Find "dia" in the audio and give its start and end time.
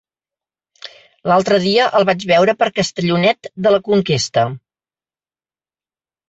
1.65-1.85